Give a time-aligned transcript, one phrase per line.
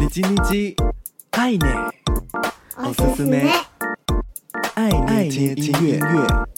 [0.00, 0.74] 你叽你叽，
[1.30, 1.92] 爱捏，
[2.78, 3.48] おすすめ，
[4.74, 4.90] 爱
[5.28, 6.53] 捏听音乐。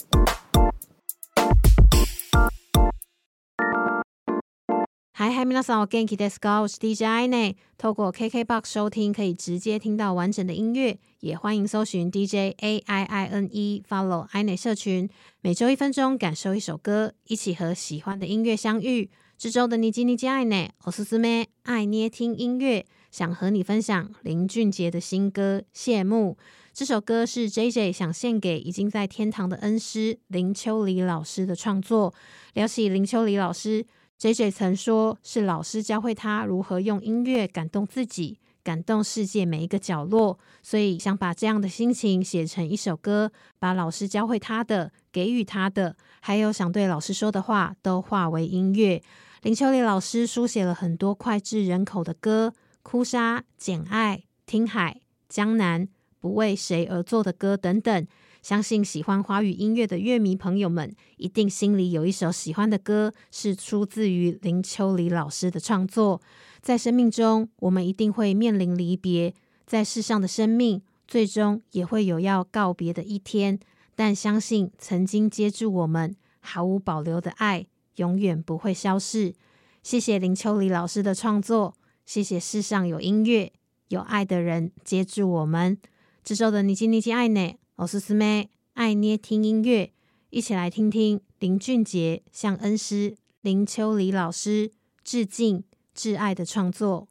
[5.17, 6.61] 嗨嗨，皆さんお元気ですか？
[6.61, 7.55] 我是 DJ 爱捏。
[7.77, 10.97] 透过 KKBOX 收听，可以直接听到完整的音乐。
[11.19, 15.07] 也欢迎搜寻 DJ A I I N E，Follow 爱捏社群。
[15.41, 19.11] 每周一分钟，感受一首歌，一起和喜欢的音乐相遇。
[19.37, 22.85] 这周的你叽你叽爱捏，おすすめ，爱捏听音乐。
[23.11, 26.35] 想和你分享林俊杰的新歌《谢幕》。
[26.73, 32.15] 这首歌是 JJ 想献给已经在天堂的恩师林秋离老师的创作。
[32.55, 33.85] 聊起林秋离老师
[34.20, 40.38] ，JJ 曾说是老师教会他如何用音乐感动自己，感动世界每一个角落。
[40.62, 49.02] 所以想把这样的心情写成一首歌，把老师教会他的、给予他的，还有想对老师说的话，都化为音乐。
[49.42, 52.54] 林秋离老师书写了很多脍炙人口的歌。
[52.82, 55.86] 哭砂、简爱、听海、江南、
[56.20, 58.06] 不为谁而作的歌等等，
[58.42, 66.20] 相信喜欢华语音乐的乐迷朋友们，一定心里有一首喜欢的歌，是出自于林秋离老师的创作。
[66.60, 69.34] 在生命中，我们一定会面临离别，
[69.66, 73.58] 在世上的生命，最终也会有要告别的一天。
[73.94, 79.34] 但相信曾经接住我们毫无保留的爱，永远不会消逝。
[79.82, 81.74] 谢谢林秋离老师的创作。
[82.06, 83.52] 谢谢世上有音乐、
[83.88, 85.78] 有爱的人接住我们。
[86.22, 89.91] 这周的你叽你叽爱呢，おすすめ，爱捏听音乐，
[90.29, 94.71] 一起来听听林俊杰向恩师林秋离老师
[95.03, 95.63] 致敬、
[95.93, 97.07] 致爱的创作。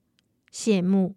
[0.51, 1.15] 谢幕。